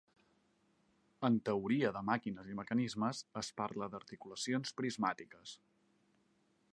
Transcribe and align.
En 1.27 1.35
teoria 1.49 1.91
de 1.97 2.01
màquines 2.07 2.49
i 2.53 2.57
mecanismes 2.61 3.21
es 3.43 3.53
parla 3.61 3.91
d'articulacions 3.97 4.77
prismàtiques. 4.81 5.57